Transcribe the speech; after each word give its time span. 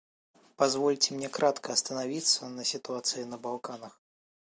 Позвольте 0.55 1.13
мне 1.13 1.29
кратко 1.29 1.71
остановиться 1.73 2.49
на 2.49 2.63
ситуации 2.63 3.23
на 3.23 3.37
Балканах. 3.37 4.01